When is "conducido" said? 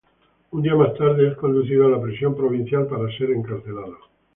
1.37-1.85